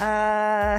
[0.00, 0.78] Uh,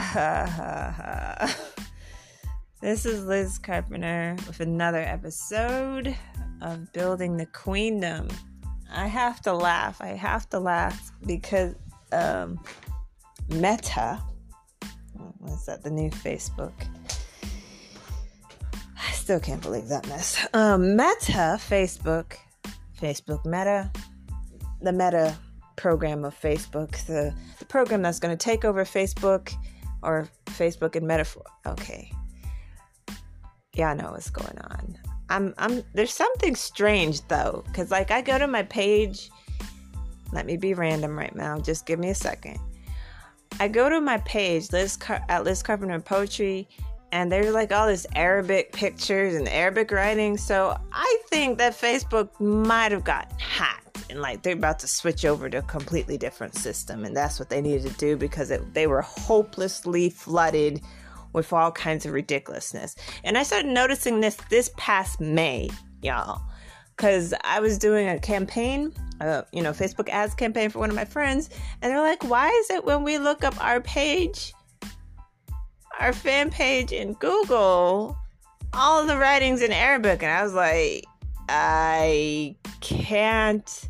[2.81, 6.15] this is Liz Carpenter with another episode
[6.61, 8.29] of Building the Queendom.
[8.89, 9.99] I have to laugh.
[9.99, 11.75] I have to laugh because
[12.13, 12.61] um,
[13.49, 14.21] Meta,
[15.39, 15.83] what's that?
[15.83, 16.71] The new Facebook.
[18.97, 20.47] I still can't believe that mess.
[20.53, 22.37] Um, Meta, Facebook,
[22.97, 23.91] Facebook Meta,
[24.81, 25.37] the Meta
[25.79, 29.53] program of Facebook, the, the program that's going to take over Facebook
[30.03, 31.45] or Facebook and metaphor.
[31.65, 32.11] Okay.
[33.73, 34.97] Yeah, I know what's going on.
[35.29, 39.29] I'm I'm there's something strange though cuz like I go to my page
[40.33, 41.59] let me be random right now.
[41.59, 42.59] Just give me a second.
[43.59, 46.67] I go to my page Liz Car- at Liz Carpenter Poetry
[47.11, 50.35] and there's like all this Arabic pictures and Arabic writing.
[50.35, 55.25] So I think that Facebook might have got hacked and like they're about to switch
[55.25, 58.73] over to a completely different system and that's what they needed to do because it,
[58.73, 60.81] they were hopelessly flooded
[61.33, 65.69] with all kinds of ridiculousness and i started noticing this this past may
[66.01, 66.41] y'all
[66.95, 70.95] because i was doing a campaign uh, you know facebook ads campaign for one of
[70.95, 71.49] my friends
[71.81, 74.53] and they're like why is it when we look up our page
[75.99, 78.17] our fan page in google
[78.73, 81.03] all the writings in arabic and i was like
[81.49, 83.89] I can't.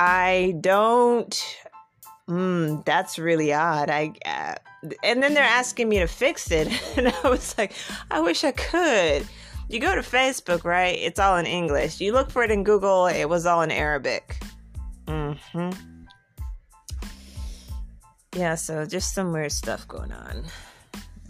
[0.00, 1.58] I don't.
[2.26, 3.90] Mm, that's really odd.
[3.90, 4.14] I.
[4.24, 4.54] Uh,
[5.04, 7.74] and then they're asking me to fix it, and I was like,
[8.10, 9.28] I wish I could.
[9.68, 10.98] You go to Facebook, right?
[10.98, 12.00] It's all in English.
[12.00, 13.08] You look for it in Google.
[13.08, 14.42] It was all in Arabic.
[15.06, 15.32] Hmm.
[18.34, 18.54] Yeah.
[18.54, 20.44] So just some weird stuff going on.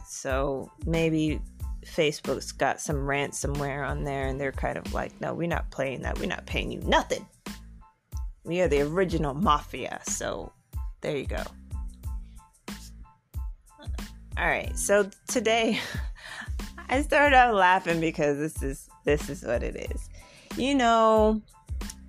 [0.06, 1.40] So maybe
[1.84, 6.02] Facebook's got some ransomware on there, and they're kind of like, no, we're not playing
[6.02, 6.20] that.
[6.20, 7.26] We're not paying you nothing.
[8.44, 10.00] We are the original mafia.
[10.04, 10.52] So
[11.00, 11.42] there you go.
[14.36, 14.76] All right.
[14.78, 15.78] So today,
[16.88, 20.08] I started out laughing because this is this is what it is.
[20.56, 21.42] You know,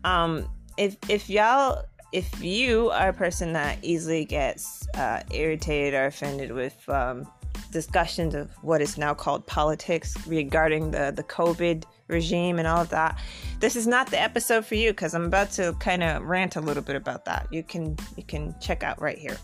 [0.04, 0.48] um,
[0.78, 6.52] if if y'all if you are a person that easily gets uh, irritated or offended
[6.52, 7.28] with um,
[7.72, 12.90] discussions of what is now called politics regarding the, the COVID regime and all of
[12.90, 13.18] that.
[13.60, 16.62] This is not the episode for you because I'm about to kind of rant a
[16.62, 17.48] little bit about that.
[17.52, 19.38] You can you can check out right here.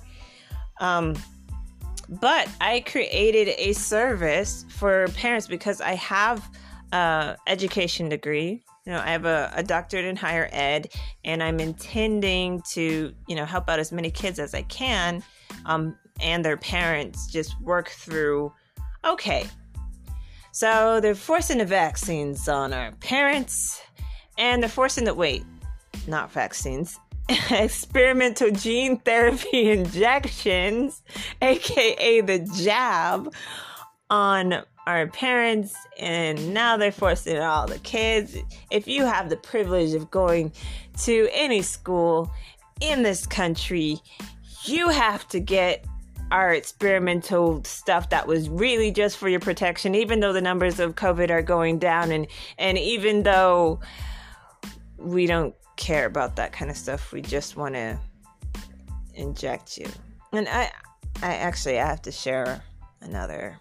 [0.79, 1.16] Um,
[2.09, 6.47] but I created a service for parents because I have
[6.91, 8.63] a education degree.
[8.85, 10.88] You know, I have a, a doctorate in higher ed,
[11.25, 15.22] and I'm intending to, you know, help out as many kids as I can
[15.66, 18.51] um, and their parents just work through
[19.05, 19.47] okay,
[20.57, 23.79] so they're forcing the vaccines on our parents,
[24.40, 25.45] and they're forcing the wait,
[26.07, 26.97] not vaccines,
[27.51, 31.03] experimental gene therapy injections,
[31.44, 33.31] aka the jab,
[34.09, 38.35] on our parents, and now they're forcing all the kids.
[38.72, 40.51] If you have the privilege of going
[41.03, 42.31] to any school
[42.81, 44.00] in this country,
[44.66, 45.85] you have to get
[46.32, 50.96] our experimental stuff that was really just for your protection even though the numbers of
[50.96, 52.12] covid are going down.
[52.12, 52.28] And
[52.58, 53.80] and even though
[54.98, 57.98] we don't care about that kind of stuff we just want to
[59.14, 59.88] inject you.
[60.34, 60.72] And i
[61.22, 62.62] i actually i have to share
[63.02, 63.58] another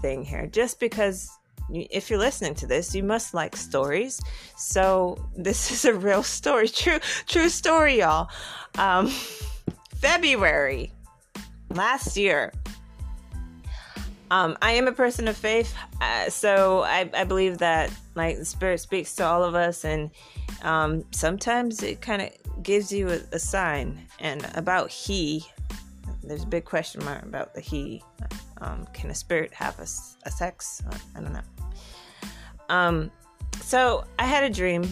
[0.00, 0.46] thing here.
[0.46, 1.30] Just because
[1.70, 4.20] if you're listening to this you must like stories.
[4.56, 8.28] So this is a real story true true story y'all.
[8.76, 9.08] Um
[9.96, 10.92] february
[11.74, 12.52] last year.
[14.30, 18.46] Um, I am a person of faith, uh, so I, I, believe that like the
[18.46, 20.10] Spirit speaks to all of us, and
[20.62, 24.00] um, sometimes it kind of gives you a, a, sign.
[24.20, 25.44] And about He,
[26.22, 28.02] there's a big question mark about the He.
[28.62, 29.82] Um, can a spirit have a,
[30.26, 30.82] a sex?
[31.14, 31.40] I don't know.
[32.70, 33.10] Um,
[33.60, 34.90] so I had a dream.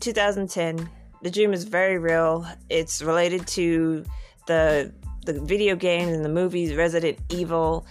[0.00, 0.88] 2010.
[1.22, 2.46] The dream is very real.
[2.68, 4.04] It's related to
[4.46, 4.92] the
[5.26, 7.86] the video games and the movies Resident Evil.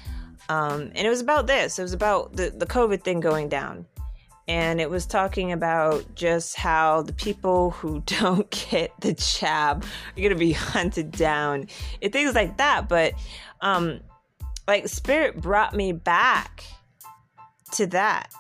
[0.50, 1.78] Um, and it was about this.
[1.78, 3.86] It was about the, the COVID thing going down.
[4.48, 10.16] And it was talking about just how the people who don't get the jab are
[10.16, 11.68] going to be hunted down
[12.02, 12.88] and things like that.
[12.88, 13.14] But,
[13.62, 14.00] um,
[14.68, 16.64] like, Spirit brought me back
[17.74, 18.32] to that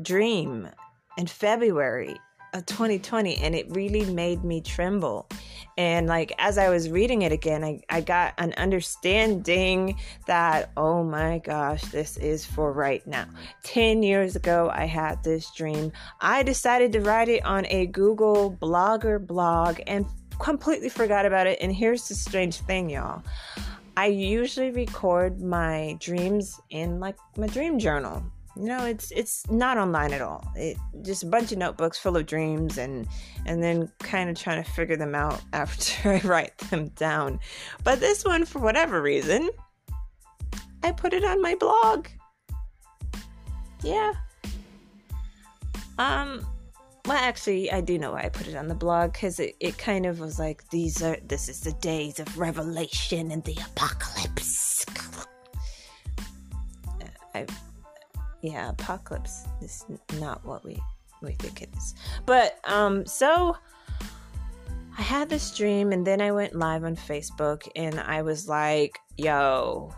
[0.00, 0.68] dream
[1.16, 2.16] in February
[2.54, 5.28] of 2020 and it really made me tremble
[5.76, 11.04] and like as i was reading it again I, I got an understanding that oh
[11.04, 13.26] my gosh this is for right now
[13.64, 18.50] 10 years ago i had this dream i decided to write it on a google
[18.50, 20.06] blogger blog and
[20.38, 21.58] completely forgot about it.
[21.60, 23.22] And here's the strange thing, y'all.
[23.96, 28.22] I usually record my dreams in like my dream journal.
[28.58, 30.44] Know, it's it's not online at all.
[30.56, 33.06] It just a bunch of notebooks full of dreams and
[33.46, 37.38] and then kind of trying to figure them out after I write them down.
[37.84, 39.48] But this one for whatever reason,
[40.82, 42.08] I put it on my blog.
[43.82, 44.12] Yeah.
[45.98, 46.44] Um
[47.06, 49.78] well actually I do know why I put it on the blog cuz it, it
[49.78, 54.84] kind of was like these are this is the days of revelation and the apocalypse.
[57.36, 57.46] I
[58.42, 59.84] yeah, apocalypse is
[60.18, 60.80] not what we
[61.22, 61.94] we think it is.
[62.26, 63.56] But um so
[64.96, 68.98] I had this dream and then I went live on Facebook and I was like,
[69.16, 69.94] yo,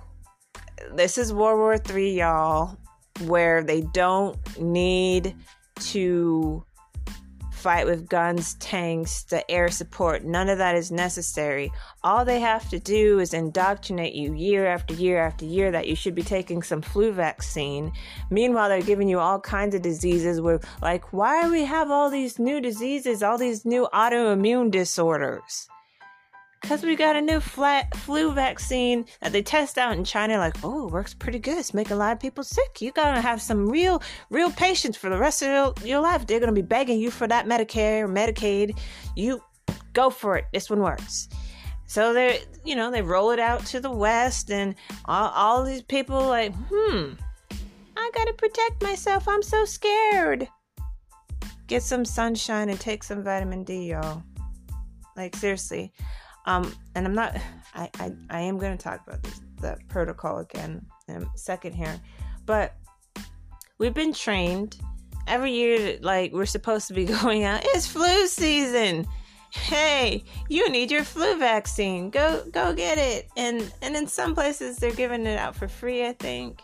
[0.95, 2.77] this is World War Three, y'all,
[3.25, 5.35] where they don't need
[5.81, 6.65] to
[7.61, 10.25] fight with guns, tanks, the air support.
[10.25, 11.71] None of that is necessary.
[12.03, 15.95] All they have to do is indoctrinate you year after year after year that you
[15.95, 17.93] should be taking some flu vaccine.
[18.31, 22.11] Meanwhile, they're giving you all kinds of diseases We're like, why do we have all
[22.11, 25.69] these new diseases, all these new autoimmune disorders?
[26.61, 30.39] Because we got a new flat flu vaccine that they test out in China.
[30.39, 31.59] Like, oh, it works pretty good.
[31.59, 32.81] It's making a lot of people sick.
[32.81, 36.27] You gotta have some real, real patience for the rest of your, life.
[36.27, 38.79] They're gonna be begging you for that Medicare or Medicaid.
[39.17, 39.43] You
[39.93, 40.47] go for it.
[40.53, 41.29] This one works.
[41.87, 45.83] So they, you know, they roll it out to the West, and all, all these
[45.83, 47.15] people like, hmm,
[47.97, 49.27] I gotta protect myself.
[49.27, 50.47] I'm so scared.
[51.67, 54.23] Get some sunshine and take some vitamin D, y'all.
[55.17, 55.93] Like seriously.
[56.51, 57.37] Um, and I'm not,
[57.75, 61.75] I, I, I am going to talk about this, the protocol again in a second
[61.75, 62.01] here,
[62.45, 62.75] but
[63.79, 64.77] we've been trained
[65.29, 67.61] every year, like we're supposed to be going out.
[67.65, 69.07] It's flu season.
[69.53, 72.11] Hey, you need your flu vaccine.
[72.11, 73.29] Go, go get it.
[73.37, 76.63] And and in some places they're giving it out for free, I think.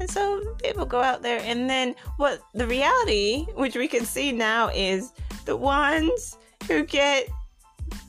[0.00, 4.32] And so people go out there, and then what the reality, which we can see
[4.32, 5.12] now, is
[5.44, 7.28] the ones who get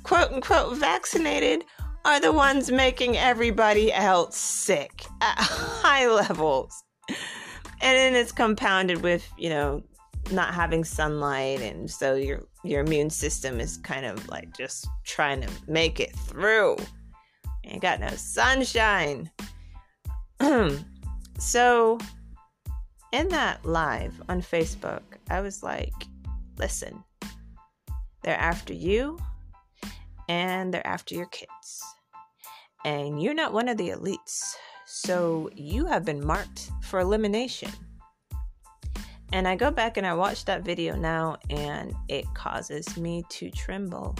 [0.04, 1.66] quote unquote vaccinated
[2.06, 6.84] are the ones making everybody else sick at high levels.
[7.82, 9.84] And then it's compounded with, you know,
[10.32, 15.42] not having sunlight and so your your immune system is kind of like just trying
[15.42, 16.76] to make it through.
[17.66, 19.32] Ain't got no sunshine.
[21.40, 21.98] so
[23.12, 25.94] in that live on Facebook, I was like,
[26.58, 27.04] listen,
[28.24, 29.18] they're after you
[30.30, 31.84] and they're after your kids.
[32.86, 34.54] And you're not one of the elites,
[34.86, 37.72] so you have been marked for elimination.
[39.34, 43.52] And I go back and I watch that video now, and it causes me to
[43.52, 44.16] tremble.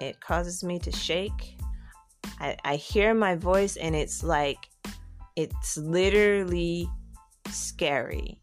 [0.00, 1.56] It causes me to shake.
[2.38, 4.68] I, I hear my voice, and it's like,
[5.36, 6.88] it's literally
[7.50, 8.40] scary.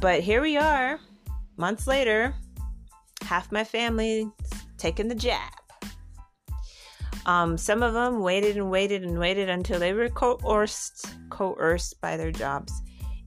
[0.00, 1.00] But here we are,
[1.56, 2.34] months later,
[3.22, 4.30] half my family
[4.78, 5.52] taking the jab.
[7.26, 12.16] Um, some of them waited and waited and waited until they were coerced, coerced by
[12.16, 12.72] their jobs.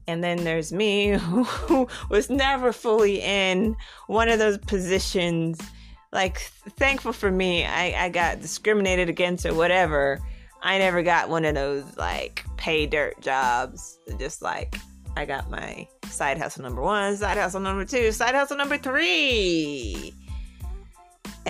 [0.07, 3.75] And then there's me who was never fully in
[4.07, 5.61] one of those positions.
[6.11, 6.39] Like,
[6.77, 10.19] thankful for me, I, I got discriminated against or whatever.
[10.63, 13.99] I never got one of those like pay dirt jobs.
[14.19, 14.75] Just like
[15.15, 20.13] I got my side hustle number one, side hustle number two, side hustle number three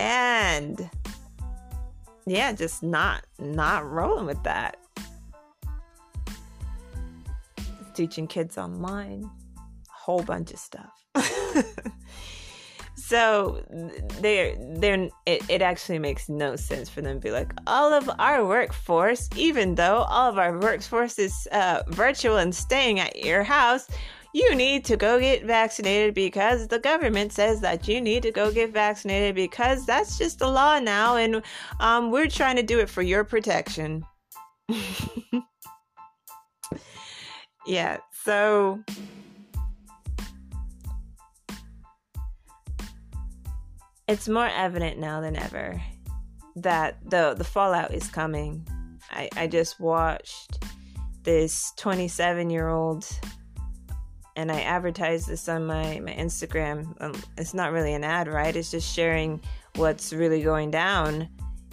[0.02, 0.90] and
[2.26, 4.78] yeah just not not rolling with that.
[7.94, 11.06] Teaching kids online a whole bunch of stuff.
[13.12, 13.62] So
[14.22, 18.10] they're they're it, it actually makes no sense for them to be like all of
[18.20, 23.44] our workforce even though all of our workforce is uh, virtual and staying at your
[23.44, 23.90] house
[24.34, 28.52] you need to go get vaccinated because the government says that you need to go
[28.52, 31.42] get vaccinated because that's just the law now and
[31.80, 34.06] um, we're trying to do it for your protection.
[37.68, 38.84] Yeah so
[44.08, 45.82] it's more evident now than ever
[46.56, 48.68] that the the fallout is coming.
[49.10, 50.64] I i just watched
[51.24, 53.08] this 27 year old
[54.42, 56.96] and I advertise this on my, my Instagram.
[57.00, 58.56] Um, it's not really an ad, right?
[58.56, 59.40] It's just sharing
[59.76, 61.30] what's really going down.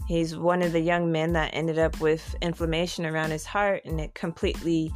[0.06, 3.98] He's one of the young men that ended up with inflammation around his heart, and
[3.98, 4.92] it completely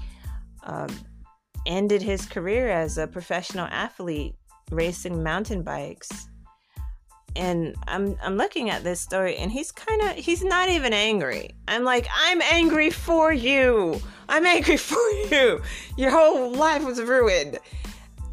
[0.64, 0.94] um,
[1.64, 4.34] ended his career as a professional athlete
[4.70, 6.28] racing mountain bikes.
[7.36, 11.54] And I'm I'm looking at this story and he's kind of he's not even angry.
[11.68, 14.00] I'm like I'm angry for you.
[14.28, 15.62] I'm angry for you.
[15.96, 17.58] Your whole life was ruined.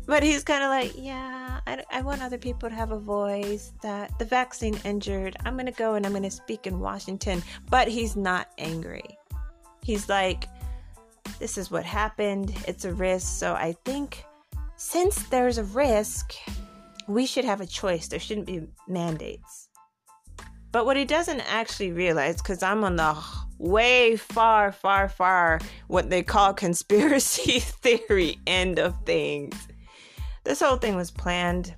[0.05, 3.73] But he's kind of like, yeah, I, I want other people to have a voice.
[3.83, 5.37] That the vaccine injured.
[5.45, 7.43] I'm gonna go and I'm gonna speak in Washington.
[7.69, 9.17] But he's not angry.
[9.83, 10.45] He's like,
[11.37, 12.55] this is what happened.
[12.67, 13.37] It's a risk.
[13.37, 14.25] So I think
[14.77, 16.33] since there's a risk,
[17.09, 18.07] we should have a choice.
[18.07, 19.67] There shouldn't be mandates.
[20.71, 23.17] But what he doesn't actually realize, because I'm on the
[23.57, 29.55] way far, far, far, what they call conspiracy theory end of things.
[30.43, 31.75] This whole thing was planned.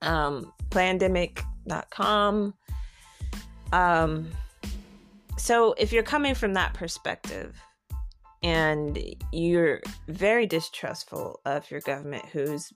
[0.00, 2.54] Um, plandemic.com.
[3.72, 4.30] Um,
[5.36, 7.60] so if you're coming from that perspective,
[8.42, 8.98] and
[9.32, 12.72] you're very distrustful of your government who's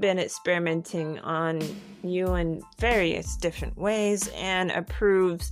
[0.00, 1.60] been experimenting on
[2.02, 5.50] you in various different ways and approves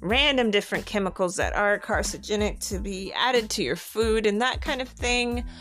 [0.00, 4.80] random different chemicals that are carcinogenic to be added to your food and that kind
[4.80, 5.44] of thing.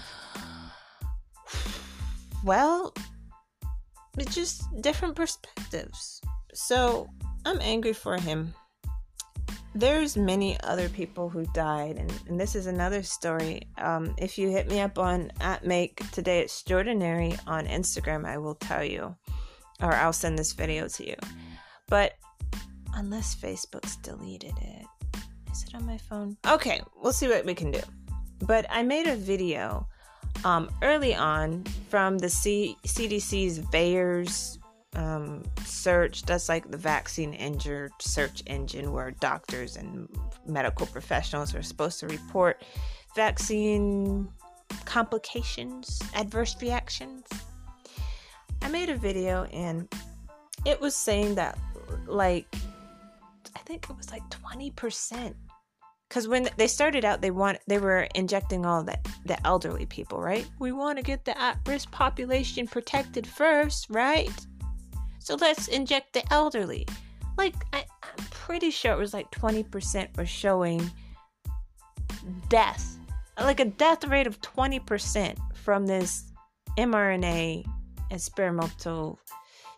[2.45, 2.93] Well,
[4.17, 6.19] it's just different perspectives.
[6.53, 7.07] So
[7.45, 8.53] I'm angry for him
[9.75, 13.67] there's many other people who died and, and this is another story.
[13.77, 18.55] Um, if you hit me up on at make today extraordinary on instagram i will
[18.55, 19.15] tell you
[19.81, 21.15] or i'll send this video to you.
[21.87, 22.13] But
[22.95, 24.85] unless facebook's deleted it
[25.51, 26.37] is it on my phone?
[26.47, 27.81] Okay we'll see what we can do.
[28.41, 29.87] But i made a video
[30.45, 34.57] um, early on from the C- cdc's VAERS
[34.95, 36.23] um, search.
[36.23, 40.07] That's like the vaccine injured search engine where doctors and
[40.45, 42.63] medical professionals are supposed to report
[43.15, 44.27] vaccine
[44.85, 47.25] complications, adverse reactions.
[48.61, 49.87] I made a video and
[50.65, 51.57] it was saying that,
[52.07, 52.47] like,
[53.55, 55.33] I think it was like 20%.
[56.07, 58.95] Because when they started out, they want they were injecting all the
[59.25, 60.47] the elderly people, right?
[60.59, 64.31] We want to get the at-risk population protected first, right?
[65.23, 66.85] So let's inject the elderly.
[67.37, 70.91] Like, I, am pretty sure it was like 20% was showing
[72.49, 72.97] death.
[73.39, 76.25] Like a death rate of 20% from this
[76.77, 77.65] mRNA
[78.11, 79.17] experimental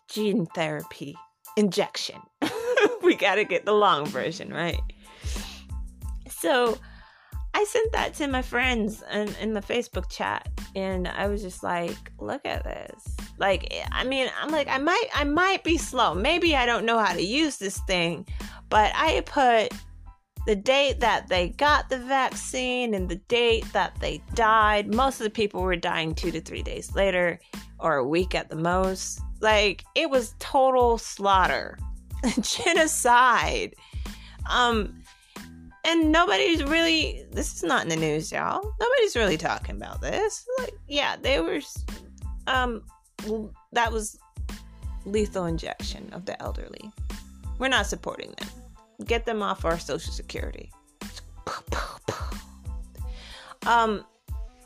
[0.09, 1.15] gene therapy
[1.55, 2.19] injection.
[3.03, 4.81] we got to get the long version, right?
[6.27, 6.75] So
[7.53, 11.61] I sent that to my friends in, in the Facebook chat, and I was just
[11.61, 13.14] like, look at this.
[13.38, 16.13] Like, I mean, I'm like, I might, I might be slow.
[16.13, 18.25] Maybe I don't know how to use this thing,
[18.70, 19.74] but I put
[20.46, 24.94] the date that they got the vaccine and the date that they died.
[24.94, 27.39] Most of the people were dying two to three days later,
[27.80, 29.20] or a week at the most.
[29.42, 31.77] Like, it was total slaughter,
[32.42, 33.75] genocide.
[34.50, 35.01] Um,
[35.86, 40.46] and nobody's really this is not in the news y'all nobody's really talking about this
[40.58, 41.60] like yeah they were
[42.48, 42.82] um
[43.72, 44.20] that was
[45.05, 46.91] lethal injection of the elderly.
[47.60, 48.50] We're not supporting them.
[49.05, 50.72] Get them off our social security.
[53.65, 54.05] Um,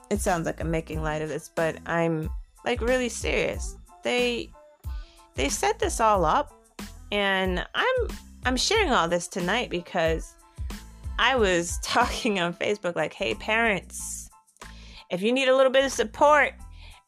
[0.10, 2.30] it sounds like I'm making light of this, but I'm
[2.66, 3.78] like really serious.
[4.04, 4.50] They
[5.36, 6.52] they set this all up,
[7.12, 8.08] and I'm
[8.46, 10.36] I'm sharing all this tonight because
[11.18, 14.30] I was talking on Facebook like, hey parents,
[15.10, 16.54] if you need a little bit of support,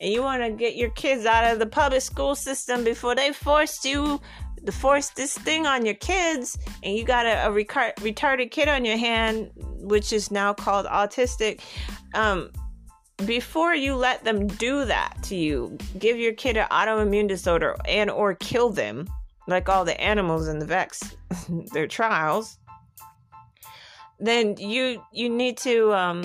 [0.01, 3.31] and you want to get your kids out of the public school system before they
[3.31, 4.19] force you
[4.65, 8.83] to force this thing on your kids and you got a, a retarded kid on
[8.83, 11.61] your hand which is now called autistic.
[12.13, 12.51] Um,
[13.25, 18.09] before you let them do that to you give your kid an autoimmune disorder and
[18.09, 19.07] or kill them
[19.47, 21.15] like all the animals in the vex
[21.71, 22.57] their trials
[24.19, 26.23] then you you need to um,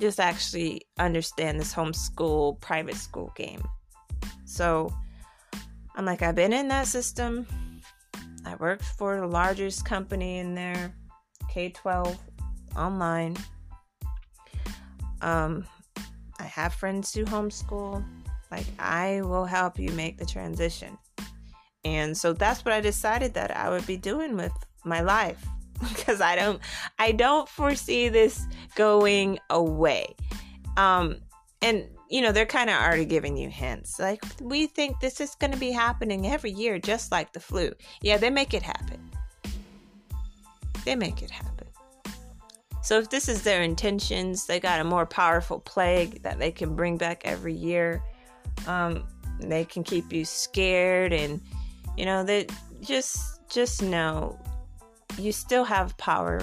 [0.00, 3.62] just actually understand this homeschool private school game.
[4.44, 4.92] So
[5.94, 7.46] I'm like, I've been in that system.
[8.44, 10.94] I worked for the largest company in there,
[11.50, 12.16] K 12
[12.76, 13.36] online.
[15.20, 15.66] Um,
[16.38, 18.04] I have friends who homeschool.
[18.50, 20.96] Like, I will help you make the transition.
[21.84, 24.52] And so that's what I decided that I would be doing with
[24.84, 25.44] my life
[25.88, 26.60] because I don't
[26.98, 30.14] I don't foresee this going away.
[30.76, 31.16] Um
[31.62, 33.98] and you know, they're kind of already giving you hints.
[33.98, 37.72] Like we think this is going to be happening every year just like the flu.
[38.00, 38.98] Yeah, they make it happen.
[40.84, 41.66] They make it happen.
[42.82, 46.74] So if this is their intentions, they got a more powerful plague that they can
[46.74, 48.02] bring back every year.
[48.66, 49.04] Um
[49.40, 51.40] they can keep you scared and
[51.96, 54.38] you know that just just know
[55.16, 56.42] you still have power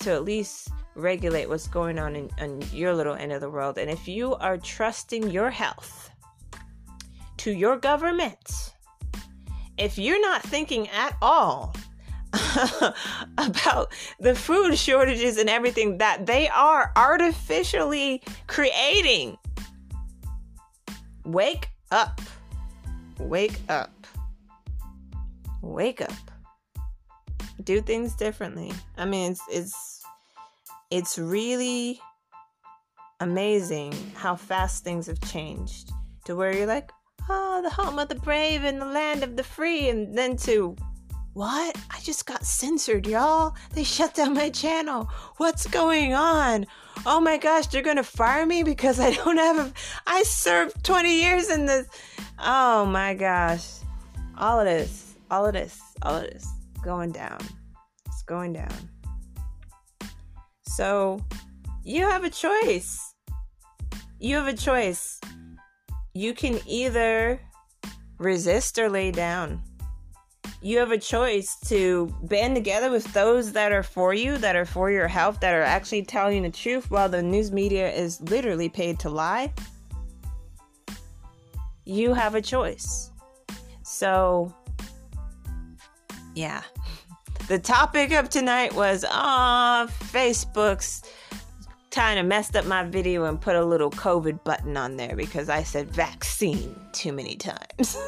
[0.00, 3.78] to at least regulate what's going on in, in your little end of the world.
[3.78, 6.10] And if you are trusting your health
[7.38, 8.74] to your government,
[9.76, 11.74] if you're not thinking at all
[13.38, 19.36] about the food shortages and everything that they are artificially creating,
[21.24, 22.20] wake up.
[23.18, 24.06] Wake up.
[25.62, 26.12] Wake up.
[27.64, 28.72] Do things differently.
[28.96, 30.02] I mean, it's, it's
[30.90, 32.00] it's really
[33.20, 35.90] amazing how fast things have changed
[36.24, 36.90] to where you're like,
[37.28, 40.76] oh, the home of the brave and the land of the free, and then to
[41.34, 41.76] what?
[41.90, 43.54] I just got censored, y'all.
[43.72, 45.08] They shut down my channel.
[45.36, 46.66] What's going on?
[47.06, 49.72] Oh my gosh, they're gonna fire me because I don't have a.
[50.06, 51.86] I served 20 years in this.
[52.38, 53.66] Oh my gosh.
[54.36, 56.57] All of this, all of this, all of this
[56.88, 57.38] going down.
[58.06, 58.72] It's going down.
[60.64, 61.20] So
[61.84, 63.14] you have a choice.
[64.18, 65.20] You have a choice.
[66.14, 67.42] You can either
[68.16, 69.62] resist or lay down.
[70.62, 74.64] You have a choice to band together with those that are for you, that are
[74.64, 78.70] for your health, that are actually telling the truth while the news media is literally
[78.70, 79.52] paid to lie.
[81.84, 83.10] You have a choice.
[83.82, 84.54] So,
[86.38, 86.62] yeah.
[87.48, 91.02] The topic of tonight was ah, Facebook's
[91.90, 95.48] kind of messed up my video and put a little COVID button on there because
[95.48, 97.98] I said vaccine too many times.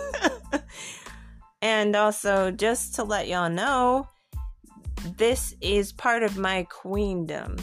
[1.63, 4.07] and also, just to let y'all know,
[5.17, 7.57] this is part of my queendom.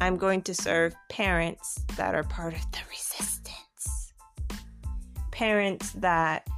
[0.00, 4.14] I'm going to serve parents that are part of the resistance.
[5.30, 6.48] Parents that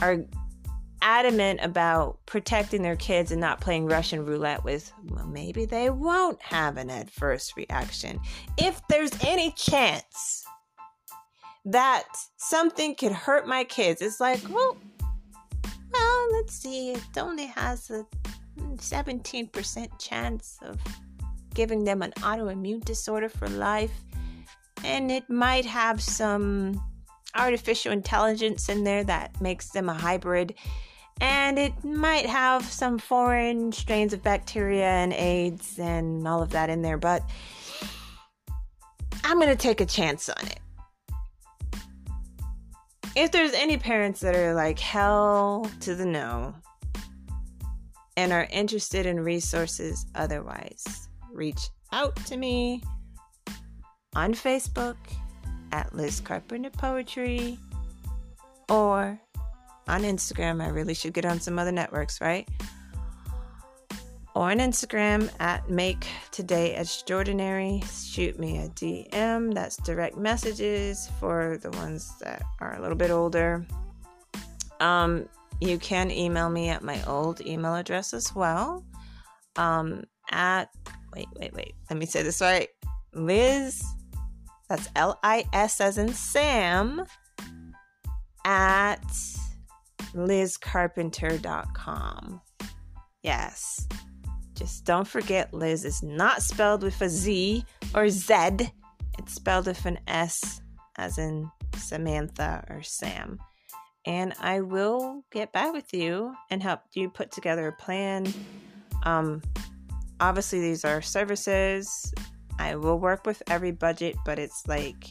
[0.00, 0.24] are
[1.02, 6.40] adamant about protecting their kids and not playing Russian roulette with, well, maybe they won't
[6.42, 8.20] have an adverse reaction.
[8.56, 10.44] If there's any chance
[11.64, 12.04] that
[12.36, 14.76] something could hurt my kids, it's like, well,
[15.92, 18.06] well, let's see, it only has a
[18.58, 20.78] 17% chance of
[21.54, 23.92] giving them an autoimmune disorder for life.
[24.84, 26.80] And it might have some
[27.34, 30.54] artificial intelligence in there that makes them a hybrid
[31.20, 36.70] and it might have some foreign strains of bacteria and AIDS and all of that
[36.70, 37.22] in there, but
[39.24, 40.60] I'm going to take a chance on it.
[43.16, 46.54] If there's any parents that are like hell to the no
[48.16, 52.82] and are interested in resources otherwise, reach out to me
[54.14, 54.96] on Facebook
[55.72, 57.58] at Liz Carpenter Poetry
[58.68, 59.20] or
[59.88, 60.62] on Instagram.
[60.62, 62.48] I really should get on some other networks, right?
[64.34, 67.82] Or on Instagram at Make Today Extraordinary.
[67.90, 69.52] Shoot me a DM.
[69.52, 73.66] That's direct messages for the ones that are a little bit older.
[74.80, 75.28] Um,
[75.60, 78.84] you can email me at my old email address as well.
[79.56, 80.68] Um, at
[81.12, 81.74] wait, wait, wait.
[81.90, 82.68] Let me say this right.
[83.14, 83.82] Liz,
[84.68, 87.04] that's L I S as in Sam,
[88.44, 89.02] at
[90.14, 92.40] lizcarpenter.com.
[93.22, 93.86] Yes.
[94.54, 98.72] Just don't forget Liz is not spelled with a Z or Z.
[99.18, 100.60] It's spelled with an S
[100.96, 103.38] as in Samantha or Sam.
[104.04, 108.26] And I will get back with you and help you put together a plan.
[109.04, 109.42] Um,
[110.18, 112.12] obviously, these are services.
[112.58, 115.10] I will work with every budget, but it's like,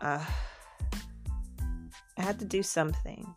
[0.00, 0.24] uh,
[2.18, 3.34] I had to do something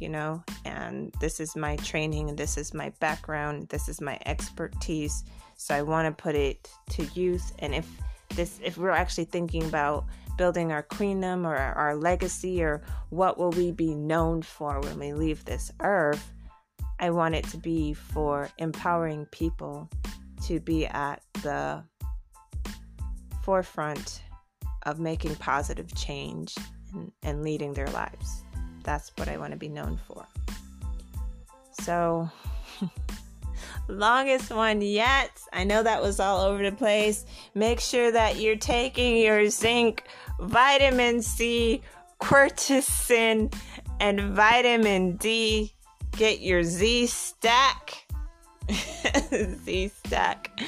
[0.00, 5.24] you know, and this is my training this is my background, this is my expertise.
[5.56, 7.52] So I want to put it to use.
[7.60, 7.88] And if
[8.34, 10.04] this, if we're actually thinking about
[10.36, 15.12] building our queendom or our legacy or what will we be known for when we
[15.12, 16.32] leave this earth,
[16.98, 19.88] I want it to be for empowering people
[20.44, 21.82] to be at the
[23.42, 24.22] forefront
[24.84, 26.54] of making positive change
[26.92, 28.44] and, and leading their lives
[28.86, 30.26] that's what I want to be known for.
[31.72, 32.30] So,
[33.88, 35.32] longest one yet.
[35.52, 37.26] I know that was all over the place.
[37.54, 40.04] Make sure that you're taking your zinc,
[40.40, 41.82] vitamin C,
[42.20, 43.52] quercetin,
[44.00, 45.74] and vitamin D.
[46.12, 48.06] Get your Z stack.
[48.70, 50.60] Z stack.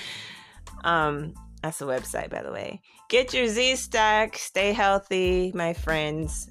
[0.84, 2.82] Um, that's the website, by the way.
[3.08, 4.36] Get your Z stack.
[4.36, 6.50] Stay healthy, my friends.